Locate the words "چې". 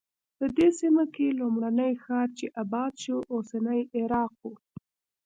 2.37-2.45